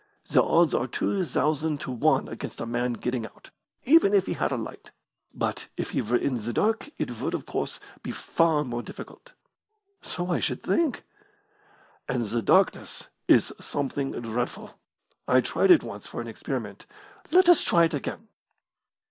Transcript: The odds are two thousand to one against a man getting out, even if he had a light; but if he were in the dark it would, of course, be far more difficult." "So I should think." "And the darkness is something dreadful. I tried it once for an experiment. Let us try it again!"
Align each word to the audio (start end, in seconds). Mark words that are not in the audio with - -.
The 0.31 0.41
odds 0.41 0.73
are 0.73 0.87
two 0.87 1.23
thousand 1.23 1.79
to 1.81 1.91
one 1.91 2.27
against 2.27 2.59
a 2.59 2.65
man 2.65 2.93
getting 2.93 3.23
out, 3.27 3.51
even 3.85 4.15
if 4.15 4.25
he 4.25 4.33
had 4.33 4.51
a 4.51 4.57
light; 4.57 4.89
but 5.31 5.67
if 5.77 5.91
he 5.91 6.01
were 6.01 6.17
in 6.17 6.43
the 6.43 6.51
dark 6.51 6.89
it 6.97 7.21
would, 7.21 7.35
of 7.35 7.45
course, 7.45 7.79
be 8.01 8.09
far 8.09 8.63
more 8.63 8.81
difficult." 8.81 9.33
"So 10.01 10.31
I 10.31 10.39
should 10.39 10.63
think." 10.63 11.03
"And 12.09 12.25
the 12.25 12.41
darkness 12.41 13.09
is 13.27 13.53
something 13.59 14.13
dreadful. 14.13 14.71
I 15.27 15.39
tried 15.39 15.69
it 15.69 15.83
once 15.83 16.07
for 16.07 16.19
an 16.19 16.27
experiment. 16.27 16.87
Let 17.29 17.47
us 17.47 17.61
try 17.61 17.83
it 17.83 17.93
again!" 17.93 18.27